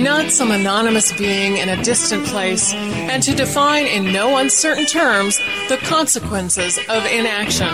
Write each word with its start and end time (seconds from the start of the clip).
not 0.00 0.30
some 0.30 0.50
anonymous 0.50 1.12
being 1.12 1.56
in 1.56 1.68
a 1.68 1.82
distant 1.82 2.26
place, 2.26 2.72
and 2.74 3.22
to 3.22 3.34
define 3.34 3.86
in 3.86 4.12
no 4.12 4.36
uncertain 4.36 4.86
terms 4.86 5.38
the 5.68 5.78
consequences 5.82 6.78
of 6.88 7.04
inaction. 7.06 7.66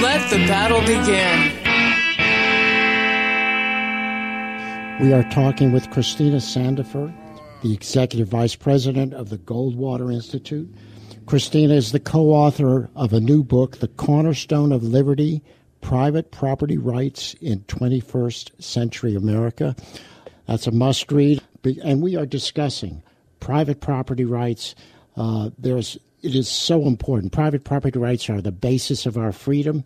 Let 0.00 0.30
the 0.30 0.38
battle 0.46 0.80
begin. 0.80 1.52
We 5.00 5.12
are 5.12 5.28
talking 5.30 5.72
with 5.72 5.90
Christina 5.90 6.36
Sandefur, 6.36 7.12
the 7.62 7.74
Executive 7.74 8.28
Vice 8.28 8.56
President 8.56 9.12
of 9.12 9.28
the 9.28 9.38
Goldwater 9.38 10.12
Institute. 10.12 10.72
Christina 11.26 11.74
is 11.74 11.92
the 11.92 12.00
co 12.00 12.30
author 12.30 12.88
of 12.94 13.12
a 13.12 13.20
new 13.20 13.42
book, 13.42 13.78
The 13.78 13.88
Cornerstone 13.88 14.72
of 14.72 14.82
Liberty 14.82 15.42
Private 15.86 16.32
Property 16.32 16.78
Rights 16.78 17.34
in 17.34 17.60
21st 17.60 18.60
Century 18.60 19.14
America. 19.14 19.76
That's 20.48 20.66
a 20.66 20.72
must 20.72 21.12
read. 21.12 21.40
And 21.84 22.02
we 22.02 22.16
are 22.16 22.26
discussing 22.26 23.04
private 23.38 23.80
property 23.80 24.24
rights. 24.24 24.74
Uh, 25.16 25.50
there's, 25.56 25.96
it 26.22 26.34
is 26.34 26.48
so 26.48 26.88
important. 26.88 27.30
Private 27.30 27.62
property 27.62 28.00
rights 28.00 28.28
are 28.28 28.40
the 28.40 28.50
basis 28.50 29.06
of 29.06 29.16
our 29.16 29.30
freedom. 29.30 29.84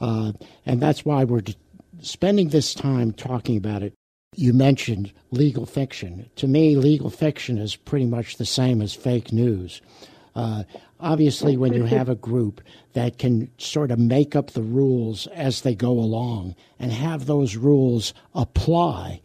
Uh, 0.00 0.32
and 0.64 0.80
that's 0.80 1.04
why 1.04 1.22
we're 1.24 1.42
spending 2.00 2.48
this 2.48 2.72
time 2.72 3.12
talking 3.12 3.58
about 3.58 3.82
it. 3.82 3.92
You 4.34 4.54
mentioned 4.54 5.12
legal 5.32 5.66
fiction. 5.66 6.30
To 6.36 6.48
me, 6.48 6.76
legal 6.76 7.10
fiction 7.10 7.58
is 7.58 7.76
pretty 7.76 8.06
much 8.06 8.38
the 8.38 8.46
same 8.46 8.80
as 8.80 8.94
fake 8.94 9.34
news. 9.34 9.82
Uh, 10.34 10.62
obviously, 11.02 11.56
when 11.56 11.74
you 11.74 11.84
have 11.84 12.08
a 12.08 12.14
group 12.14 12.62
that 12.94 13.18
can 13.18 13.50
sort 13.58 13.90
of 13.90 13.98
make 13.98 14.34
up 14.34 14.50
the 14.50 14.62
rules 14.62 15.26
as 15.28 15.60
they 15.60 15.74
go 15.74 15.90
along 15.90 16.54
and 16.78 16.92
have 16.92 17.26
those 17.26 17.56
rules 17.56 18.14
apply, 18.34 19.20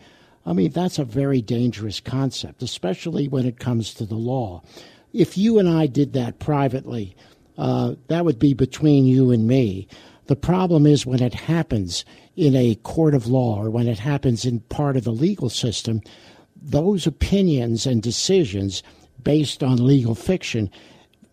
I 0.46 0.54
mean, 0.54 0.72
that's 0.72 1.00
a 1.00 1.06
very 1.06 1.42
dangerous 1.42 2.00
concept, 2.00 2.64
especially 2.64 3.28
when 3.28 3.46
it 3.46 3.60
comes 3.60 3.94
to 3.94 4.06
the 4.06 4.16
law. 4.16 4.64
If 5.14 5.38
you 5.38 5.60
and 5.60 5.70
I 5.70 5.88
did 5.88 6.14
that 6.14 6.40
privately, 6.40 7.16
uh, 7.58 7.96
that 8.08 8.26
would 8.26 8.40
be 8.40 8.54
between 8.54 9.06
you 9.06 9.32
and 9.32 9.48
me. 9.48 9.88
The 10.26 10.36
problem 10.36 10.86
is 10.86 11.06
when 11.06 11.22
it 11.22 11.34
happens 11.34 12.06
in 12.36 12.56
a 12.56 12.76
court 12.84 13.14
of 13.14 13.28
law 13.28 13.62
or 13.62 13.70
when 13.70 13.88
it 13.88 14.00
happens 14.00 14.46
in 14.46 14.60
part 14.62 14.98
of 14.98 15.04
the 15.04 15.12
legal 15.12 15.50
system, 15.50 16.02
those 16.56 17.08
opinions 17.08 17.86
and 17.86 18.02
decisions 18.02 18.84
based 19.24 19.64
on 19.64 19.86
legal 19.86 20.16
fiction 20.16 20.70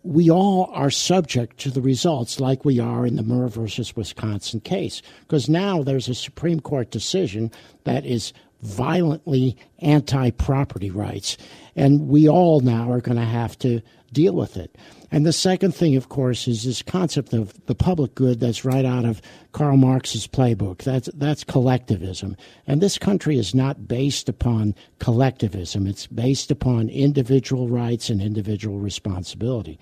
we 0.05 0.29
all 0.29 0.69
are 0.71 0.91
subject 0.91 1.57
to 1.59 1.71
the 1.71 1.81
results 1.81 2.39
like 2.39 2.63
we 2.63 2.79
are 2.79 3.07
in 3.07 3.15
the 3.15 3.23
Murr 3.23 3.47
versus 3.47 3.95
Wisconsin 3.95 4.59
case. 4.59 5.01
Because 5.21 5.49
now 5.49 5.81
there's 5.81 6.07
a 6.07 6.13
Supreme 6.13 6.59
Court 6.59 6.91
decision 6.91 7.51
that 7.85 8.05
is 8.05 8.31
violently 8.61 9.57
anti 9.79 10.29
property 10.29 10.91
rights. 10.91 11.37
And 11.75 12.07
we 12.07 12.29
all 12.29 12.59
now 12.59 12.91
are 12.91 13.01
going 13.01 13.17
to 13.17 13.25
have 13.25 13.57
to 13.59 13.81
deal 14.15 14.33
with 14.33 14.57
it. 14.57 14.75
And 15.11 15.25
the 15.25 15.33
second 15.33 15.75
thing, 15.75 15.95
of 15.95 16.09
course, 16.09 16.47
is 16.47 16.63
this 16.63 16.81
concept 16.81 17.33
of 17.33 17.53
the 17.67 17.75
public 17.75 18.15
good 18.15 18.39
that's 18.39 18.65
right 18.65 18.85
out 18.85 19.05
of 19.05 19.21
Karl 19.51 19.77
Marx's 19.77 20.25
playbook. 20.25 20.79
That's, 20.79 21.09
that's 21.13 21.43
collectivism. 21.43 22.35
And 22.65 22.81
this 22.81 22.97
country 22.97 23.37
is 23.37 23.53
not 23.53 23.87
based 23.87 24.27
upon 24.27 24.73
collectivism, 24.99 25.85
it's 25.85 26.07
based 26.07 26.49
upon 26.49 26.89
individual 26.89 27.69
rights 27.69 28.09
and 28.09 28.21
individual 28.21 28.79
responsibility. 28.79 29.77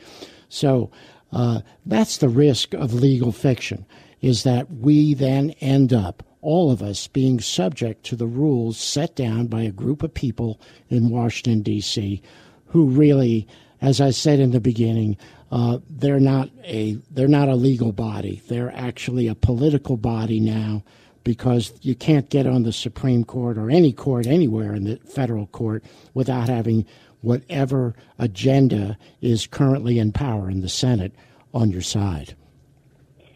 So 0.50 0.92
uh, 1.32 1.62
that's 1.86 2.18
the 2.18 2.30
risk 2.30 2.74
of 2.74 2.94
legal 2.94 3.32
fiction, 3.32 3.86
is 4.22 4.44
that 4.44 4.70
we 4.72 5.14
then 5.14 5.52
end 5.62 5.94
up 5.94 6.24
all 6.42 6.72
of 6.72 6.82
us 6.84 7.08
being 7.08 7.40
subject 7.40 8.04
to 8.04 8.18
the 8.18 8.28
rules 8.28 8.78
set 8.78 9.16
down 9.16 9.48
by 9.48 9.62
a 9.62 9.72
group 9.72 10.04
of 10.04 10.14
people 10.14 10.60
in 10.90 11.10
Washington, 11.10 11.62
D.C., 11.62 12.22
who 12.68 12.88
really 12.88 13.48
as 13.84 14.00
I 14.00 14.12
said 14.12 14.40
in 14.40 14.52
the 14.52 14.62
beginning, 14.62 15.18
uh, 15.52 15.80
they're 15.90 16.20
not 16.20 16.50
a 16.64 16.98
they're 17.12 17.28
not 17.28 17.50
a 17.50 17.56
legal 17.56 17.92
body. 17.92 18.42
They're 18.48 18.74
actually 18.74 19.28
a 19.28 19.36
political 19.36 19.98
body 19.98 20.40
now 20.40 20.84
because 21.26 21.74
you 21.82 21.94
can't 21.94 22.30
get 22.30 22.48
on 22.48 22.64
the 22.64 22.72
Supreme 22.72 23.26
Court 23.26 23.58
or 23.58 23.70
any 23.70 23.92
court 23.92 24.26
anywhere 24.26 24.74
in 24.74 24.86
the 24.86 24.96
federal 25.06 25.48
court 25.48 25.84
without 26.14 26.48
having 26.48 26.86
whatever 27.22 27.94
agenda 28.18 28.98
is 29.22 29.48
currently 29.48 30.00
in 30.00 30.14
power 30.14 30.50
in 30.50 30.62
the 30.62 30.70
Senate 30.70 31.14
on 31.54 31.70
your 31.70 31.82
side. 31.82 32.36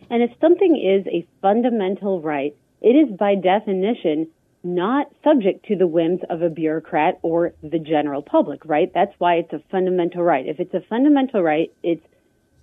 And 0.09 0.24
if 0.24 0.31
something 0.40 0.78
is 0.78 1.06
a 1.07 1.28
fundamental 1.41 2.22
right, 2.22 2.56
it 2.81 2.96
is 2.96 3.18
by 3.18 3.36
definition 3.36 4.28
not 4.67 5.07
subject 5.23 5.66
to 5.67 5.75
the 5.75 5.88
whims 5.88 6.19
of 6.29 6.41
a 6.41 6.50
bureaucrat 6.50 7.19
or 7.22 7.53
the 7.63 7.79
general 7.79 8.22
public, 8.22 8.66
right? 8.66 8.91
That's 8.94 9.13
why 9.17 9.35
it's 9.35 9.53
a 9.53 9.61
fundamental 9.72 10.22
right. 10.22 10.45
If 10.45 10.59
it's 10.59 10.73
a 10.73 10.81
fundamental 10.89 11.41
right, 11.41 11.72
it's 11.83 12.05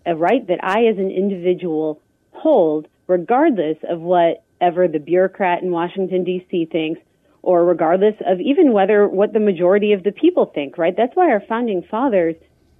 a 0.06 0.14
right 0.14 0.46
that 0.46 0.62
I 0.62 0.86
as 0.86 0.98
an 0.98 1.10
individual 1.10 2.00
hold 2.32 2.88
regardless 3.06 3.78
of 3.88 4.00
whatever 4.00 4.88
the 4.88 4.98
bureaucrat 4.98 5.62
in 5.62 5.70
Washington 5.70 6.24
DC 6.24 6.70
thinks 6.70 7.00
or 7.42 7.64
regardless 7.64 8.14
of 8.26 8.40
even 8.40 8.72
whether 8.72 9.06
what 9.06 9.32
the 9.32 9.40
majority 9.40 9.92
of 9.92 10.02
the 10.02 10.12
people 10.12 10.46
think, 10.46 10.78
right? 10.78 10.96
That's 10.96 11.14
why 11.14 11.30
our 11.30 11.42
founding 11.46 11.82
fathers 11.82 12.36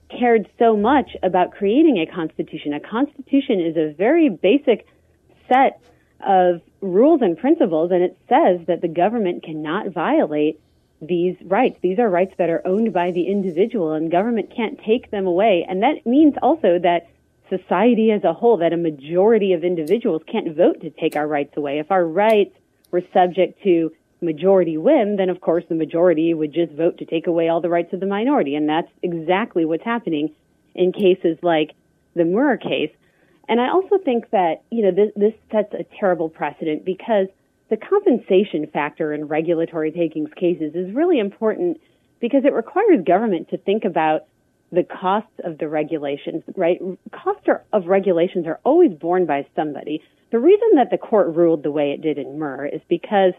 cared 0.08 0.48
so 0.58 0.76
much 0.76 1.10
about 1.22 1.52
creating 1.52 1.98
a 1.98 2.06
constitution. 2.14 2.72
A 2.72 2.80
constitution 2.80 3.60
is 3.60 3.76
a 3.76 3.94
very 3.94 4.28
basic 4.28 4.86
set 5.48 5.80
of 6.26 6.60
rules 6.84 7.22
and 7.22 7.36
principles, 7.38 7.90
and 7.90 8.02
it 8.02 8.16
says 8.28 8.66
that 8.66 8.82
the 8.82 8.88
government 8.88 9.42
cannot 9.42 9.88
violate 9.88 10.60
these 11.00 11.36
rights. 11.42 11.78
These 11.82 11.98
are 11.98 12.08
rights 12.08 12.34
that 12.38 12.50
are 12.50 12.62
owned 12.66 12.92
by 12.92 13.10
the 13.10 13.26
individual, 13.26 13.92
and 13.92 14.10
government 14.10 14.52
can't 14.54 14.78
take 14.80 15.10
them 15.10 15.26
away. 15.26 15.66
And 15.68 15.82
that 15.82 16.06
means 16.06 16.34
also 16.42 16.78
that 16.78 17.08
society 17.48 18.10
as 18.10 18.24
a 18.24 18.32
whole, 18.32 18.58
that 18.58 18.72
a 18.72 18.76
majority 18.76 19.52
of 19.52 19.64
individuals 19.64 20.22
can't 20.30 20.56
vote 20.56 20.80
to 20.82 20.90
take 20.90 21.16
our 21.16 21.26
rights 21.26 21.56
away. 21.56 21.78
If 21.78 21.90
our 21.90 22.04
rights 22.04 22.54
were 22.90 23.02
subject 23.12 23.62
to 23.64 23.92
majority 24.20 24.78
whim, 24.78 25.16
then 25.16 25.28
of 25.28 25.40
course 25.40 25.64
the 25.68 25.74
majority 25.74 26.32
would 26.32 26.52
just 26.52 26.72
vote 26.72 26.98
to 26.98 27.04
take 27.04 27.26
away 27.26 27.48
all 27.48 27.60
the 27.60 27.68
rights 27.68 27.92
of 27.92 28.00
the 28.00 28.06
minority. 28.06 28.54
And 28.54 28.68
that's 28.68 28.90
exactly 29.02 29.64
what's 29.64 29.84
happening 29.84 30.34
in 30.74 30.92
cases 30.92 31.38
like 31.42 31.72
the 32.14 32.24
Murr 32.24 32.56
case. 32.56 32.90
And 33.48 33.60
I 33.60 33.68
also 33.68 33.98
think 33.98 34.30
that, 34.30 34.62
you 34.70 34.82
know, 34.82 34.90
this, 34.90 35.10
this 35.16 35.34
sets 35.52 35.74
a 35.74 35.84
terrible 35.98 36.28
precedent 36.28 36.84
because 36.84 37.26
the 37.70 37.76
compensation 37.76 38.66
factor 38.72 39.12
in 39.12 39.26
regulatory 39.26 39.90
takings 39.90 40.30
cases 40.36 40.74
is 40.74 40.94
really 40.94 41.18
important 41.18 41.80
because 42.20 42.44
it 42.44 42.52
requires 42.52 43.04
government 43.04 43.50
to 43.50 43.58
think 43.58 43.84
about 43.84 44.22
the 44.72 44.82
costs 44.82 45.40
of 45.44 45.58
the 45.58 45.68
regulations, 45.68 46.42
right? 46.56 46.80
Costs 47.12 47.44
are, 47.48 47.62
of 47.72 47.86
regulations 47.86 48.46
are 48.46 48.60
always 48.64 48.92
borne 48.92 49.26
by 49.26 49.46
somebody. 49.54 50.02
The 50.30 50.38
reason 50.38 50.68
that 50.76 50.90
the 50.90 50.98
court 50.98 51.34
ruled 51.34 51.62
the 51.62 51.70
way 51.70 51.92
it 51.92 52.02
did 52.02 52.18
in 52.18 52.38
Murr 52.38 52.66
is 52.66 52.80
because 52.88 53.34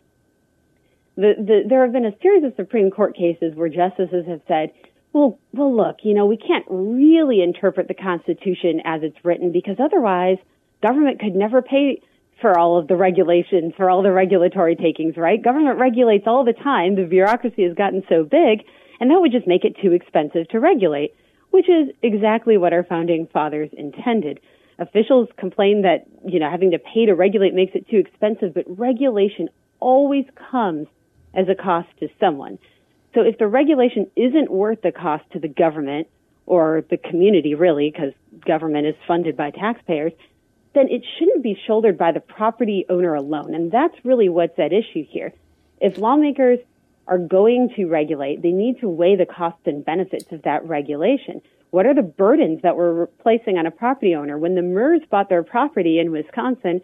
the, 1.16 1.34
the, 1.38 1.64
there 1.68 1.82
have 1.84 1.94
been 1.94 2.06
a 2.06 2.18
series 2.22 2.44
of 2.44 2.54
Supreme 2.56 2.92
Court 2.92 3.16
cases 3.16 3.56
where 3.56 3.70
justices 3.70 4.26
have 4.28 4.42
said, 4.48 4.72
well, 5.16 5.40
well, 5.54 5.74
look, 5.74 6.00
you 6.04 6.14
know, 6.14 6.26
we 6.26 6.36
can't 6.36 6.66
really 6.68 7.42
interpret 7.42 7.88
the 7.88 7.94
Constitution 7.94 8.82
as 8.84 9.02
it's 9.02 9.16
written 9.24 9.54
because 9.54 9.78
otherwise 9.80 10.38
government 10.84 11.22
could 11.22 11.34
never 11.34 11.62
pay 11.62 12.02
for 12.42 12.60
all 12.60 12.78
of 12.78 12.90
the 12.90 12.98
regulations, 12.98 13.72
for 13.78 13.90
all 13.90 14.04
the 14.04 14.12
regulatory 14.12 14.76
takings, 14.76 15.16
right? 15.16 15.42
Government 15.42 15.80
regulates 15.80 16.26
all 16.28 16.44
the 16.44 16.52
time. 16.52 16.96
The 16.96 17.06
bureaucracy 17.06 17.64
has 17.64 17.74
gotten 17.76 18.04
so 18.10 18.24
big, 18.24 18.66
and 19.00 19.10
that 19.10 19.22
would 19.22 19.32
just 19.32 19.48
make 19.48 19.64
it 19.64 19.78
too 19.82 19.94
expensive 19.94 20.50
to 20.50 20.60
regulate, 20.60 21.16
which 21.52 21.70
is 21.70 21.96
exactly 22.04 22.58
what 22.58 22.74
our 22.74 22.84
founding 22.84 23.26
fathers 23.32 23.70
intended. 23.72 24.42
officials 24.80 25.30
complain 25.38 25.84
that, 25.84 26.04
you 26.28 26.42
know, 26.42 26.52
having 26.52 26.72
to 26.72 26.78
pay 26.78 27.06
to 27.06 27.16
regulate 27.16 27.54
makes 27.54 27.74
it 27.74 27.88
too 27.88 28.00
expensive, 28.00 28.54
but 28.54 28.66
regulation 28.68 29.48
always 29.80 30.26
comes 30.52 30.88
as 31.34 31.48
a 31.48 31.56
cost 31.56 31.88
to 32.02 32.10
someone. 32.20 32.60
So 33.16 33.22
if 33.22 33.38
the 33.38 33.48
regulation 33.48 34.12
isn't 34.16 34.52
worth 34.52 34.82
the 34.82 34.92
cost 34.92 35.24
to 35.32 35.40
the 35.40 35.48
government 35.48 36.08
or 36.46 36.84
the 36.90 36.98
community, 36.98 37.56
really, 37.56 37.90
because 37.90 38.14
government 38.46 38.86
is 38.86 38.96
funded 39.08 39.36
by 39.38 39.52
taxpayers, 39.52 40.12
then 40.74 40.90
it 40.90 41.02
shouldn't 41.18 41.42
be 41.42 41.58
shouldered 41.66 41.98
by 41.98 42.12
the 42.12 42.20
property 42.20 42.86
owner 42.90 43.16
alone. 43.16 43.56
And 43.56 43.72
that's 43.72 43.96
really 44.04 44.28
what's 44.28 44.60
at 44.60 44.74
issue 44.74 45.06
here. 45.10 45.34
If 45.80 45.98
lawmakers 45.98 46.60
are 47.08 47.18
going 47.18 47.70
to 47.78 47.86
regulate, 47.86 48.42
they 48.42 48.52
need 48.52 48.82
to 48.82 48.90
weigh 48.90 49.16
the 49.16 49.26
costs 49.26 49.62
and 49.66 49.86
benefits 49.86 50.32
of 50.32 50.42
that 50.44 50.68
regulation. 50.68 51.42
What 51.72 51.86
are 51.86 51.94
the 51.94 52.02
burdens 52.02 52.62
that 52.64 52.76
we're 52.76 53.08
placing 53.22 53.58
on 53.58 53.66
a 53.66 53.72
property 53.72 54.16
owner? 54.16 54.38
When 54.38 54.56
the 54.56 54.62
Murrs 54.62 55.02
bought 55.10 55.30
their 55.30 55.44
property 55.44 56.00
in 56.00 56.12
Wisconsin 56.12 56.82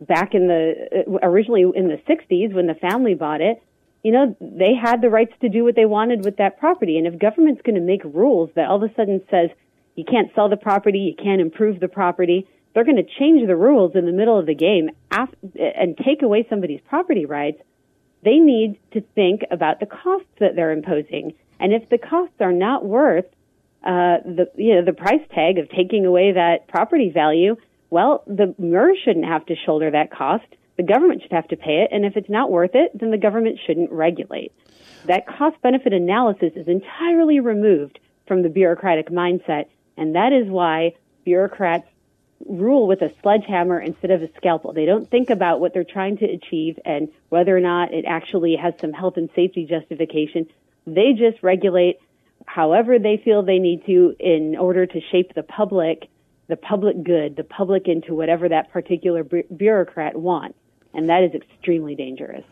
back 0.00 0.34
in 0.34 0.48
the, 0.48 1.06
uh, 1.06 1.18
originally 1.22 1.64
in 1.74 1.88
the 1.88 2.00
60s 2.08 2.52
when 2.52 2.66
the 2.66 2.74
family 2.74 3.14
bought 3.14 3.40
it, 3.40 3.62
you 4.02 4.12
know, 4.12 4.36
they 4.40 4.74
had 4.74 5.00
the 5.02 5.10
rights 5.10 5.32
to 5.40 5.48
do 5.48 5.64
what 5.64 5.74
they 5.74 5.84
wanted 5.84 6.24
with 6.24 6.36
that 6.36 6.58
property. 6.58 6.98
And 6.98 7.06
if 7.06 7.18
government's 7.18 7.62
going 7.62 7.74
to 7.74 7.80
make 7.80 8.02
rules 8.04 8.50
that 8.54 8.68
all 8.68 8.82
of 8.82 8.90
a 8.90 8.94
sudden 8.94 9.20
says 9.30 9.50
you 9.96 10.04
can't 10.04 10.30
sell 10.34 10.48
the 10.48 10.56
property, 10.56 10.98
you 11.00 11.14
can't 11.22 11.40
improve 11.40 11.80
the 11.80 11.88
property, 11.88 12.46
they're 12.74 12.84
going 12.84 12.96
to 12.96 13.18
change 13.18 13.46
the 13.46 13.56
rules 13.56 13.92
in 13.94 14.06
the 14.06 14.12
middle 14.12 14.38
of 14.38 14.46
the 14.46 14.54
game 14.54 14.90
and 15.10 15.96
take 15.96 16.22
away 16.22 16.46
somebody's 16.48 16.80
property 16.88 17.26
rights. 17.26 17.60
They 18.22 18.38
need 18.38 18.78
to 18.92 19.00
think 19.14 19.42
about 19.50 19.80
the 19.80 19.86
costs 19.86 20.28
that 20.38 20.54
they're 20.54 20.72
imposing. 20.72 21.34
And 21.58 21.72
if 21.72 21.88
the 21.88 21.98
costs 21.98 22.40
are 22.40 22.52
not 22.52 22.84
worth 22.84 23.24
uh, 23.84 24.18
the 24.24 24.50
you 24.56 24.74
know 24.74 24.84
the 24.84 24.92
price 24.92 25.22
tag 25.32 25.58
of 25.58 25.70
taking 25.70 26.04
away 26.04 26.32
that 26.32 26.66
property 26.68 27.10
value, 27.10 27.56
well, 27.90 28.24
the 28.26 28.54
Murrs 28.60 28.96
shouldn't 29.04 29.26
have 29.26 29.46
to 29.46 29.54
shoulder 29.64 29.90
that 29.90 30.10
cost. 30.10 30.46
The 30.78 30.84
government 30.84 31.22
should 31.22 31.32
have 31.32 31.48
to 31.48 31.56
pay 31.56 31.82
it, 31.82 31.88
and 31.90 32.04
if 32.04 32.16
it's 32.16 32.30
not 32.30 32.52
worth 32.52 32.76
it, 32.76 32.96
then 32.96 33.10
the 33.10 33.18
government 33.18 33.58
shouldn't 33.66 33.90
regulate. 33.90 34.52
That 35.06 35.26
cost 35.26 35.60
benefit 35.60 35.92
analysis 35.92 36.52
is 36.54 36.68
entirely 36.68 37.40
removed 37.40 37.98
from 38.28 38.42
the 38.42 38.48
bureaucratic 38.48 39.10
mindset, 39.10 39.66
and 39.96 40.14
that 40.14 40.32
is 40.32 40.48
why 40.48 40.94
bureaucrats 41.24 41.88
rule 42.46 42.86
with 42.86 43.02
a 43.02 43.12
sledgehammer 43.22 43.80
instead 43.80 44.12
of 44.12 44.22
a 44.22 44.32
scalpel. 44.36 44.72
They 44.72 44.84
don't 44.84 45.10
think 45.10 45.30
about 45.30 45.58
what 45.58 45.74
they're 45.74 45.82
trying 45.82 46.18
to 46.18 46.26
achieve 46.26 46.78
and 46.84 47.08
whether 47.28 47.56
or 47.56 47.60
not 47.60 47.92
it 47.92 48.04
actually 48.06 48.54
has 48.54 48.74
some 48.80 48.92
health 48.92 49.16
and 49.16 49.28
safety 49.34 49.66
justification. 49.66 50.46
They 50.86 51.12
just 51.12 51.42
regulate 51.42 51.98
however 52.46 53.00
they 53.00 53.16
feel 53.16 53.42
they 53.42 53.58
need 53.58 53.84
to 53.86 54.14
in 54.20 54.56
order 54.56 54.86
to 54.86 55.00
shape 55.10 55.34
the 55.34 55.42
public, 55.42 56.08
the 56.46 56.56
public 56.56 57.02
good, 57.02 57.34
the 57.34 57.42
public 57.42 57.88
into 57.88 58.14
whatever 58.14 58.48
that 58.48 58.70
particular 58.70 59.24
bureaucrat 59.24 60.14
wants 60.14 60.56
and 60.94 61.08
that 61.08 61.22
is 61.22 61.34
extremely 61.34 61.94
dangerous. 61.94 62.44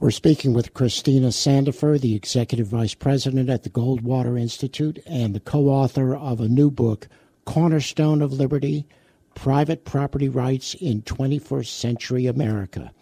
We're 0.00 0.10
speaking 0.10 0.52
with 0.52 0.74
Christina 0.74 1.28
Sandefur, 1.28 2.00
the 2.00 2.16
Executive 2.16 2.66
Vice 2.66 2.94
President 2.94 3.48
at 3.48 3.62
the 3.62 3.70
Goldwater 3.70 4.40
Institute 4.40 4.98
and 5.06 5.32
the 5.32 5.40
co 5.40 5.68
author 5.68 6.16
of 6.16 6.40
a 6.40 6.48
new 6.48 6.70
book, 6.70 7.06
Cornerstone 7.44 8.20
of 8.20 8.32
Liberty 8.32 8.86
Private 9.34 9.84
Property 9.84 10.28
Rights 10.28 10.74
in 10.74 11.02
21st 11.02 11.66
Century 11.66 12.26
America. 12.26 12.92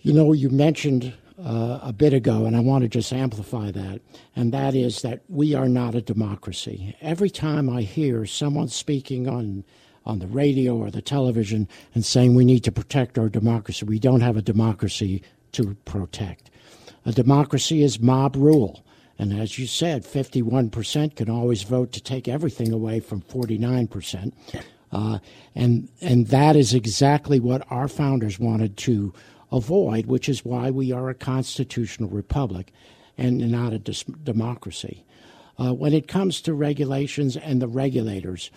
You 0.00 0.14
know, 0.14 0.32
you 0.32 0.48
mentioned 0.48 1.12
uh, 1.38 1.80
a 1.82 1.92
bit 1.92 2.12
ago, 2.12 2.46
and 2.46 2.56
I 2.56 2.60
want 2.60 2.82
to 2.82 2.88
just 2.88 3.12
amplify 3.12 3.70
that, 3.70 4.00
and 4.34 4.52
that 4.52 4.74
is 4.74 5.02
that 5.02 5.20
we 5.28 5.54
are 5.54 5.68
not 5.68 5.94
a 5.94 6.00
democracy. 6.00 6.96
Every 7.00 7.30
time 7.30 7.68
I 7.68 7.82
hear 7.82 8.26
someone 8.26 8.68
speaking 8.68 9.28
on 9.28 9.64
on 10.04 10.18
the 10.18 10.26
radio 10.26 10.76
or 10.76 10.90
the 10.90 11.02
television 11.02 11.68
and 11.94 12.04
saying 12.04 12.34
we 12.34 12.44
need 12.44 12.64
to 12.64 12.72
protect 12.72 13.18
our 13.18 13.28
democracy. 13.28 13.84
We 13.84 13.98
don't 13.98 14.22
have 14.22 14.36
a 14.36 14.42
democracy 14.42 15.22
to 15.52 15.74
protect. 15.84 16.50
A 17.04 17.12
democracy 17.12 17.82
is 17.82 18.00
mob 18.00 18.36
rule. 18.36 18.84
And 19.18 19.38
as 19.38 19.58
you 19.58 19.66
said, 19.66 20.04
51% 20.04 21.14
can 21.16 21.28
always 21.28 21.62
vote 21.62 21.92
to 21.92 22.02
take 22.02 22.26
everything 22.26 22.72
away 22.72 23.00
from 23.00 23.20
49%. 23.22 24.32
Uh, 24.92 25.18
and, 25.54 25.88
and 26.00 26.28
that 26.28 26.56
is 26.56 26.74
exactly 26.74 27.38
what 27.38 27.66
our 27.70 27.86
founders 27.86 28.38
wanted 28.38 28.76
to 28.78 29.12
avoid, 29.52 30.06
which 30.06 30.28
is 30.28 30.44
why 30.44 30.70
we 30.70 30.92
are 30.92 31.10
a 31.10 31.14
constitutional 31.14 32.08
republic 32.08 32.72
and 33.18 33.38
not 33.50 33.72
a 33.72 33.78
dis- 33.78 34.04
democracy. 34.04 35.04
Uh, 35.58 35.74
when 35.74 35.92
it 35.92 36.08
comes 36.08 36.40
to 36.40 36.54
regulations 36.54 37.36
and 37.36 37.60
the 37.60 37.68
regulators, 37.68 38.50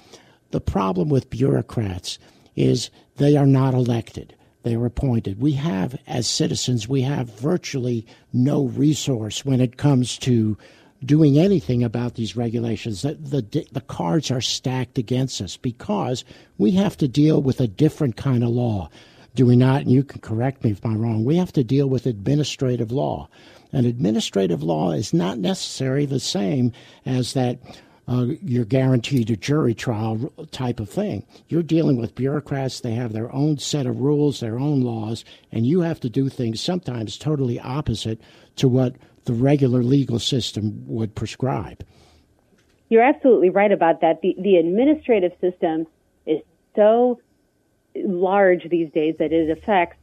the 0.54 0.62
problem 0.62 1.10
with 1.10 1.32
bureaucrats 1.32 2.20
is 2.56 2.92
they 3.18 3.36
are 3.36 3.48
not 3.48 3.74
elected. 3.74 4.36
They 4.62 4.76
are 4.76 4.86
appointed. 4.86 5.42
We 5.42 5.54
have, 5.54 6.00
as 6.06 6.28
citizens, 6.28 6.88
we 6.88 7.02
have 7.02 7.28
virtually 7.40 8.06
no 8.32 8.66
resource 8.68 9.44
when 9.44 9.60
it 9.60 9.78
comes 9.78 10.16
to 10.20 10.56
doing 11.04 11.40
anything 11.40 11.84
about 11.84 12.14
these 12.14 12.36
regulations. 12.36 13.02
The, 13.02 13.16
the, 13.16 13.68
the 13.72 13.82
cards 13.82 14.30
are 14.30 14.42
stacked 14.42 15.00
against 15.00 15.42
us 15.42 15.58
because 15.58 16.24
we 16.60 16.70
have 16.74 16.96
to 16.98 17.08
deal 17.08 17.42
with 17.42 17.60
a 17.60 17.68
different 17.68 18.16
kind 18.16 18.44
of 18.44 18.52
law. 18.52 18.92
Do 19.34 19.48
we 19.48 19.56
not? 19.56 19.82
And 19.82 19.92
you 19.92 20.04
can 20.04 20.22
correct 20.22 20.64
me 20.64 20.70
if 20.70 20.86
I'm 20.86 21.02
wrong. 21.02 21.26
We 21.26 21.38
have 21.38 21.52
to 21.54 21.64
deal 21.64 21.88
with 21.88 22.06
administrative 22.06 22.92
law. 22.92 23.28
And 23.74 23.88
administrative 23.88 24.62
law 24.62 24.92
is 24.92 25.16
not 25.16 25.40
necessarily 25.40 26.06
the 26.06 26.20
same 26.20 26.72
as 27.08 27.34
that 27.34 27.58
uh, 28.08 28.26
you're 28.42 28.66
guaranteed 28.66 29.30
a 29.30 29.38
jury 29.38 29.74
trial 29.74 30.32
type 30.52 30.80
of 30.80 30.90
thing. 30.90 31.26
You're 31.48 31.64
dealing 31.64 31.98
with 31.98 32.16
bureaucrats. 32.16 32.82
They 32.82 32.94
have 32.94 33.14
their 33.14 33.34
own 33.34 33.58
set 33.58 33.86
of 33.86 34.02
rules, 34.02 34.40
their 34.40 34.60
own 34.60 34.82
laws, 34.82 35.24
and 35.52 35.66
you 35.66 35.82
have 35.82 36.00
to 36.02 36.10
do 36.10 36.28
things 36.30 36.60
sometimes 36.60 37.18
totally 37.18 37.60
opposite 37.60 38.20
to 38.58 38.68
what 38.68 38.96
the 39.26 39.34
regular 39.34 39.84
legal 39.84 40.20
system 40.20 40.84
would 40.86 41.16
prescribe. 41.16 41.86
You're 42.90 43.04
absolutely 43.04 43.50
right 43.50 43.72
about 43.72 44.02
that. 44.02 44.22
The, 44.22 44.36
the 44.38 44.58
administrative 44.58 45.32
system 45.40 45.88
is 46.26 46.42
so 46.76 47.22
large 47.96 48.70
these 48.70 48.92
days 48.92 49.16
that 49.20 49.32
it 49.32 49.50
affects 49.50 49.98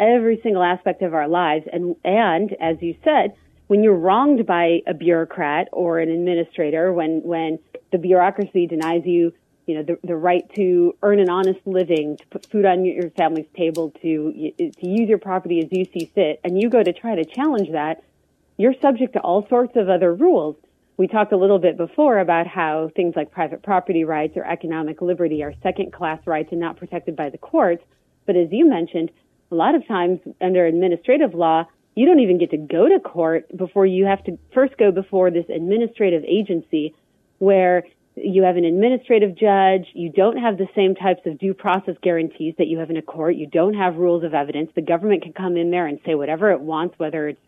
every 0.00 0.40
single 0.42 0.62
aspect 0.62 1.02
of 1.02 1.14
our 1.14 1.28
lives. 1.28 1.66
And, 1.72 1.94
and 2.04 2.52
as 2.60 2.76
you 2.80 2.96
said, 3.04 3.34
when 3.66 3.82
you're 3.82 3.94
wronged 3.94 4.46
by 4.46 4.82
a 4.86 4.94
bureaucrat 4.94 5.68
or 5.72 5.98
an 5.98 6.10
administrator, 6.10 6.92
when 6.92 7.22
when 7.22 7.58
the 7.92 7.98
bureaucracy 7.98 8.66
denies 8.66 9.02
you, 9.04 9.32
you 9.66 9.74
know, 9.74 9.82
the, 9.82 9.98
the 10.04 10.16
right 10.16 10.44
to 10.54 10.94
earn 11.02 11.18
an 11.20 11.30
honest 11.30 11.60
living, 11.64 12.16
to 12.16 12.26
put 12.26 12.46
food 12.46 12.64
on 12.64 12.84
your 12.84 13.10
family's 13.10 13.46
table, 13.56 13.90
to 14.02 14.52
to 14.58 14.86
use 14.86 15.08
your 15.08 15.18
property 15.18 15.60
as 15.60 15.68
you 15.70 15.84
see 15.86 16.10
fit, 16.14 16.40
and 16.44 16.60
you 16.60 16.68
go 16.68 16.82
to 16.82 16.92
try 16.92 17.14
to 17.14 17.24
challenge 17.24 17.70
that, 17.72 18.02
you're 18.56 18.74
subject 18.80 19.14
to 19.14 19.20
all 19.20 19.46
sorts 19.48 19.76
of 19.76 19.88
other 19.88 20.14
rules. 20.14 20.56
We 20.96 21.08
talked 21.08 21.32
a 21.32 21.36
little 21.36 21.58
bit 21.58 21.76
before 21.76 22.18
about 22.18 22.46
how 22.46 22.90
things 22.94 23.16
like 23.16 23.32
private 23.32 23.62
property 23.62 24.04
rights 24.04 24.36
or 24.36 24.44
economic 24.44 25.02
liberty 25.02 25.42
are 25.42 25.52
second 25.60 25.92
class 25.92 26.24
rights 26.24 26.50
and 26.52 26.60
not 26.60 26.76
protected 26.76 27.16
by 27.16 27.30
the 27.30 27.38
courts. 27.38 27.82
But 28.26 28.36
as 28.36 28.52
you 28.52 28.68
mentioned, 28.68 29.10
a 29.50 29.56
lot 29.56 29.74
of 29.74 29.86
times 29.88 30.20
under 30.40 30.64
administrative 30.66 31.34
law, 31.34 31.66
you 31.94 32.06
don't 32.06 32.20
even 32.20 32.38
get 32.38 32.50
to 32.50 32.56
go 32.56 32.88
to 32.88 32.98
court 33.00 33.46
before 33.56 33.86
you 33.86 34.04
have 34.06 34.22
to 34.24 34.38
first 34.52 34.76
go 34.78 34.90
before 34.90 35.30
this 35.30 35.46
administrative 35.48 36.24
agency 36.24 36.94
where 37.38 37.84
you 38.16 38.42
have 38.42 38.56
an 38.56 38.64
administrative 38.64 39.36
judge. 39.36 39.86
You 39.92 40.10
don't 40.10 40.36
have 40.36 40.56
the 40.56 40.68
same 40.74 40.94
types 40.94 41.22
of 41.26 41.38
due 41.38 41.54
process 41.54 41.96
guarantees 42.02 42.54
that 42.58 42.66
you 42.66 42.78
have 42.78 42.90
in 42.90 42.96
a 42.96 43.02
court. 43.02 43.36
You 43.36 43.46
don't 43.46 43.74
have 43.74 43.96
rules 43.96 44.24
of 44.24 44.34
evidence. 44.34 44.70
The 44.74 44.82
government 44.82 45.22
can 45.22 45.32
come 45.32 45.56
in 45.56 45.70
there 45.70 45.86
and 45.86 45.98
say 46.04 46.14
whatever 46.14 46.50
it 46.50 46.60
wants, 46.60 46.98
whether 46.98 47.28
it's, 47.28 47.40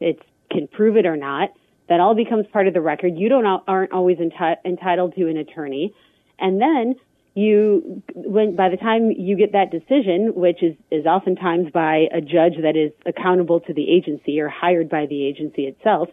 it's 0.00 0.22
can 0.50 0.66
prove 0.68 0.96
it 0.96 1.06
or 1.06 1.16
not. 1.16 1.50
That 1.88 2.00
all 2.00 2.14
becomes 2.14 2.46
part 2.52 2.68
of 2.68 2.74
the 2.74 2.80
record. 2.80 3.16
You 3.16 3.28
don't 3.28 3.46
aren't 3.46 3.92
always 3.92 4.18
enti- 4.18 4.56
entitled 4.64 5.14
to 5.14 5.28
an 5.28 5.38
attorney. 5.38 5.94
And 6.38 6.60
then 6.60 6.94
you 7.38 8.02
when 8.14 8.56
by 8.56 8.68
the 8.68 8.76
time 8.76 9.10
you 9.10 9.36
get 9.36 9.52
that 9.52 9.70
decision 9.70 10.32
which 10.34 10.62
is 10.62 10.74
is 10.90 11.06
oftentimes 11.06 11.70
by 11.72 12.06
a 12.12 12.20
judge 12.20 12.56
that 12.62 12.76
is 12.76 12.90
accountable 13.06 13.60
to 13.60 13.72
the 13.72 13.86
agency 13.88 14.40
or 14.40 14.48
hired 14.48 14.88
by 14.88 15.06
the 15.06 15.24
agency 15.24 15.62
itself 15.62 16.08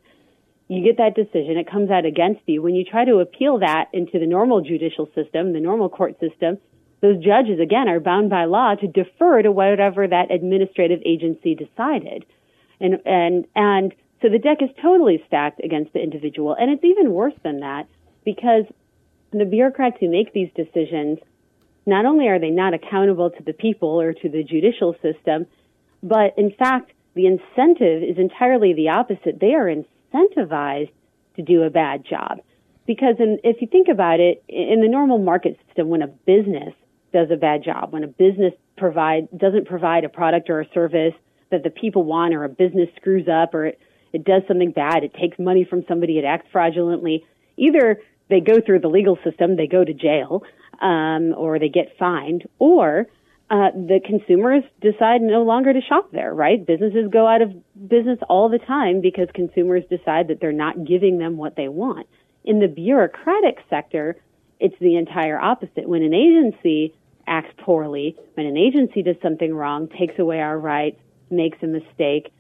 you 0.68 0.84
get 0.84 0.98
that 0.98 1.14
decision. 1.14 1.58
It 1.58 1.70
comes 1.70 1.92
out 1.92 2.06
against 2.06 2.42
you. 2.48 2.60
When 2.64 2.74
you 2.74 2.84
try 2.84 3.06
to 3.06 3.20
appeal 3.20 3.60
that 3.60 3.86
into 3.94 4.18
the 4.18 4.26
normal 4.26 4.62
judicial 4.62 5.08
system 5.16 5.54
the 5.54 5.60
normal 5.60 5.90
court 5.90 6.20
system 6.20 6.58
those 7.02 7.24
judges 7.24 7.60
again 7.60 7.88
are 7.88 8.00
bound 8.00 8.30
by 8.30 8.46
law 8.46 8.74
to 8.74 8.88
defer 8.88 9.42
to 9.42 9.52
whatever 9.52 10.08
that 10.08 10.32
administrative 10.32 11.02
agency 11.06 11.54
decided. 11.56 12.26
And 12.80 12.96
and 13.06 13.46
and 13.56 13.94
so 14.22 14.30
the 14.30 14.40
deck 14.40 14.58
is 14.62 14.70
totally 14.82 15.24
stacked 15.28 15.62
against 15.64 15.94
the 15.94 16.02
individual. 16.02 16.56
And 16.58 16.72
it's 16.72 16.84
even 16.84 17.12
worse 17.12 17.38
than 17.44 17.60
that 17.60 17.88
because 18.24 18.66
the 19.40 19.46
bureaucrats 19.46 19.98
who 20.00 20.10
make 20.10 20.34
these 20.34 20.50
decisions, 20.56 21.20
not 21.86 22.06
only 22.06 22.28
are 22.28 22.40
they 22.40 22.50
not 22.50 22.74
accountable 22.74 23.30
to 23.30 23.44
the 23.44 23.54
people 23.54 24.02
or 24.02 24.14
to 24.14 24.30
the 24.30 24.44
judicial 24.44 24.96
system, 25.02 25.46
but 26.02 26.34
in 26.38 26.52
fact, 26.52 26.92
the 27.16 27.26
incentive 27.28 28.04
is 28.04 28.18
entirely 28.18 28.74
the 28.74 28.90
opposite. 28.90 29.40
They 29.40 29.54
are 29.54 29.72
incentivized 29.72 30.92
to 31.36 31.42
do 31.42 31.64
a 31.64 31.70
bad 31.70 32.06
job. 32.06 32.40
Because 32.86 33.16
in, 33.20 33.40
if 33.44 33.62
you 33.62 33.68
think 33.68 33.88
about 33.88 34.20
it, 34.20 34.44
in 34.48 34.82
the 34.82 34.88
normal 34.88 35.18
market 35.18 35.58
system, 35.68 35.90
when 35.90 36.02
a 36.02 36.08
business 36.08 36.74
does 37.14 37.30
a 37.32 37.38
bad 37.38 37.64
job, 37.64 37.94
when 37.94 38.04
a 38.04 38.08
business 38.08 38.54
provide 38.78 39.28
doesn't 39.36 39.66
provide 39.68 40.04
a 40.04 40.10
product 40.10 40.50
or 40.50 40.62
a 40.62 40.70
service 40.74 41.14
that 41.52 41.64
the 41.64 41.70
people 41.70 42.04
want, 42.04 42.34
or 42.34 42.44
a 42.44 42.50
business 42.50 42.90
screws 42.96 43.28
up, 43.28 43.54
or 43.54 43.68
it, 43.68 43.80
it 44.14 44.24
does 44.24 44.42
something 44.48 44.72
bad, 44.72 45.04
it 45.04 45.14
takes 45.14 45.38
money 45.40 45.64
from 45.64 45.84
somebody, 45.88 46.18
it 46.20 46.26
acts 46.26 46.48
fraudulently. 46.52 47.26
Either 47.58 48.02
they 48.30 48.40
go 48.40 48.60
through 48.60 48.80
the 48.80 48.88
legal 48.88 49.18
system, 49.24 49.56
they 49.56 49.68
go 49.68 49.84
to 49.84 49.94
jail, 49.94 50.44
um, 50.82 51.34
or 51.38 51.60
they 51.60 51.70
get 51.70 51.98
fined, 51.98 52.44
or 52.60 53.08
uh, 53.50 53.70
the 53.74 54.00
consumers 54.04 54.64
decide 54.82 55.22
no 55.22 55.44
longer 55.44 55.72
to 55.72 55.82
shop 55.82 56.12
there, 56.12 56.34
right? 56.34 56.66
Businesses 56.66 57.10
go 57.12 57.28
out 57.28 57.42
of 57.44 57.54
business 57.88 58.18
all 58.28 58.50
the 58.50 58.58
time 58.58 59.02
because 59.02 59.28
consumers 59.36 59.84
decide 59.90 60.30
that 60.30 60.40
they're 60.42 60.52
not 60.52 60.86
giving 60.86 61.20
them 61.20 61.38
what 61.38 61.56
they 61.56 61.68
want. 61.68 62.08
In 62.44 62.60
the 62.60 62.68
bureaucratic 62.68 63.60
sector, 63.70 64.18
it's 64.60 64.76
the 64.80 64.96
entire 64.96 65.40
opposite. 65.40 65.88
When 65.88 66.02
an 66.02 66.14
agency 66.14 66.96
acts 67.28 67.54
poorly, 67.60 68.16
when 68.34 68.48
an 68.48 68.58
agency 68.58 69.04
does 69.04 69.16
something 69.22 69.54
wrong, 69.54 69.90
takes 69.90 70.18
away 70.18 70.40
our 70.40 70.58
rights, 70.58 71.00
makes 71.30 71.58
a 71.62 71.68
mistake, 71.68 72.32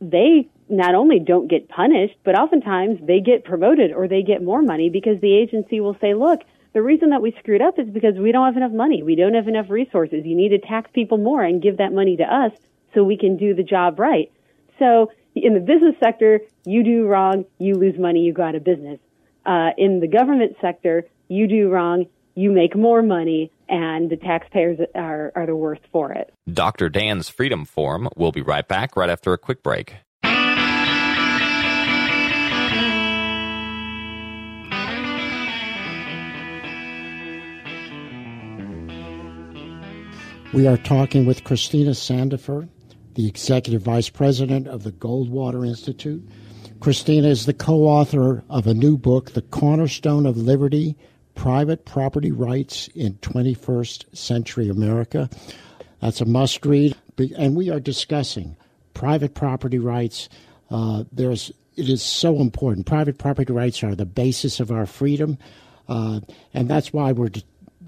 they 0.00 0.48
not 0.70 0.94
only 0.94 1.18
don't 1.18 1.48
get 1.48 1.68
punished, 1.68 2.16
but 2.24 2.38
oftentimes 2.38 2.98
they 3.02 3.20
get 3.20 3.44
promoted 3.44 3.92
or 3.92 4.08
they 4.08 4.22
get 4.22 4.42
more 4.42 4.62
money 4.62 4.88
because 4.88 5.20
the 5.20 5.34
agency 5.36 5.80
will 5.80 5.96
say, 6.00 6.14
look, 6.14 6.40
the 6.72 6.82
reason 6.82 7.10
that 7.10 7.22
we 7.22 7.34
screwed 7.38 7.62
up 7.62 7.78
is 7.78 7.88
because 7.88 8.14
we 8.16 8.30
don't 8.30 8.46
have 8.46 8.56
enough 8.56 8.72
money. 8.72 9.02
We 9.02 9.16
don't 9.16 9.34
have 9.34 9.48
enough 9.48 9.68
resources. 9.68 10.24
You 10.24 10.36
need 10.36 10.50
to 10.50 10.58
tax 10.58 10.90
people 10.94 11.18
more 11.18 11.42
and 11.42 11.60
give 11.60 11.78
that 11.78 11.92
money 11.92 12.16
to 12.16 12.22
us 12.22 12.52
so 12.94 13.02
we 13.02 13.16
can 13.16 13.36
do 13.36 13.54
the 13.54 13.64
job 13.64 13.98
right. 13.98 14.30
So 14.78 15.10
in 15.34 15.54
the 15.54 15.60
business 15.60 15.94
sector, 16.00 16.40
you 16.64 16.84
do 16.84 17.06
wrong, 17.06 17.44
you 17.58 17.74
lose 17.74 17.98
money, 17.98 18.20
you 18.20 18.32
go 18.32 18.42
out 18.42 18.54
of 18.54 18.64
business. 18.64 19.00
Uh, 19.44 19.70
in 19.76 20.00
the 20.00 20.06
government 20.06 20.56
sector, 20.60 21.04
you 21.28 21.48
do 21.48 21.68
wrong, 21.68 22.06
you 22.34 22.52
make 22.52 22.76
more 22.76 23.02
money, 23.02 23.50
and 23.68 24.10
the 24.10 24.16
taxpayers 24.16 24.78
are, 24.94 25.32
are 25.34 25.46
the 25.46 25.56
worst 25.56 25.82
for 25.90 26.12
it. 26.12 26.32
Dr. 26.52 26.88
Dan's 26.88 27.28
Freedom 27.28 27.64
Forum 27.64 28.08
will 28.16 28.32
be 28.32 28.42
right 28.42 28.66
back 28.66 28.96
right 28.96 29.10
after 29.10 29.32
a 29.32 29.38
quick 29.38 29.62
break. 29.62 29.94
We 40.52 40.66
are 40.66 40.76
talking 40.76 41.26
with 41.26 41.44
Christina 41.44 41.92
Sandefur, 41.92 42.68
the 43.14 43.28
Executive 43.28 43.82
Vice 43.82 44.08
President 44.08 44.66
of 44.66 44.82
the 44.82 44.90
Goldwater 44.90 45.64
Institute. 45.64 46.28
Christina 46.80 47.28
is 47.28 47.46
the 47.46 47.54
co 47.54 47.84
author 47.84 48.42
of 48.50 48.66
a 48.66 48.74
new 48.74 48.98
book, 48.98 49.30
The 49.30 49.42
Cornerstone 49.42 50.26
of 50.26 50.36
Liberty 50.36 50.96
Private 51.36 51.84
Property 51.84 52.32
Rights 52.32 52.88
in 52.96 53.14
21st 53.18 54.16
Century 54.16 54.68
America. 54.68 55.30
That's 56.00 56.20
a 56.20 56.24
must 56.24 56.66
read. 56.66 56.96
And 57.36 57.54
we 57.54 57.70
are 57.70 57.78
discussing 57.78 58.56
private 58.92 59.34
property 59.34 59.78
rights. 59.78 60.28
Uh, 60.68 61.04
there's, 61.12 61.52
it 61.76 61.88
is 61.88 62.02
so 62.02 62.40
important. 62.40 62.86
Private 62.86 63.18
property 63.18 63.52
rights 63.52 63.84
are 63.84 63.94
the 63.94 64.04
basis 64.04 64.58
of 64.58 64.72
our 64.72 64.86
freedom. 64.86 65.38
Uh, 65.88 66.20
and 66.52 66.68
that's 66.68 66.92
why 66.92 67.12
we're 67.12 67.30